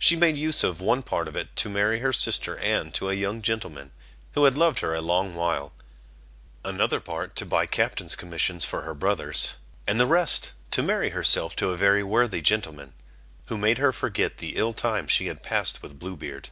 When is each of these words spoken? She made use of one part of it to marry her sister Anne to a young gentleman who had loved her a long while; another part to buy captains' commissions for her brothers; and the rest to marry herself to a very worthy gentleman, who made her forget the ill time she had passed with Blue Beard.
She 0.00 0.16
made 0.16 0.36
use 0.36 0.64
of 0.64 0.80
one 0.80 1.04
part 1.04 1.28
of 1.28 1.36
it 1.36 1.54
to 1.54 1.68
marry 1.68 2.00
her 2.00 2.12
sister 2.12 2.56
Anne 2.58 2.90
to 2.90 3.08
a 3.08 3.14
young 3.14 3.40
gentleman 3.40 3.92
who 4.32 4.42
had 4.42 4.58
loved 4.58 4.80
her 4.80 4.96
a 4.96 5.00
long 5.00 5.36
while; 5.36 5.72
another 6.64 6.98
part 6.98 7.36
to 7.36 7.46
buy 7.46 7.66
captains' 7.66 8.16
commissions 8.16 8.64
for 8.64 8.82
her 8.82 8.94
brothers; 8.94 9.54
and 9.86 10.00
the 10.00 10.04
rest 10.06 10.54
to 10.72 10.82
marry 10.82 11.10
herself 11.10 11.54
to 11.54 11.70
a 11.70 11.76
very 11.76 12.02
worthy 12.02 12.42
gentleman, 12.42 12.94
who 13.44 13.56
made 13.56 13.78
her 13.78 13.92
forget 13.92 14.38
the 14.38 14.56
ill 14.56 14.72
time 14.72 15.06
she 15.06 15.28
had 15.28 15.44
passed 15.44 15.82
with 15.84 16.00
Blue 16.00 16.16
Beard. 16.16 16.48